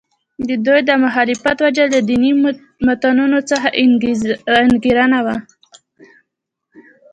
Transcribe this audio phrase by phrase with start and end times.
[0.47, 2.31] د دوی د مخالفت وجه له دیني
[2.85, 3.67] متنونو څخه
[4.61, 5.35] انګېرنه وه.